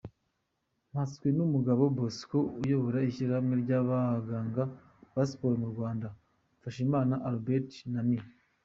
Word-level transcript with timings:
Mpatswenumugabo 0.91 1.83
Bosco 1.97 2.37
uyobora 2.61 2.97
Ishyirahamwe 3.09 3.53
ry’abaganga 3.63 4.63
ba 5.13 5.23
siporo 5.29 5.55
mu 5.61 5.67
Rwanda, 5.73 6.07
Mfashimana 6.59 7.15
Adalbert 7.29 7.71
na 7.93 8.01
Me. 8.09 8.17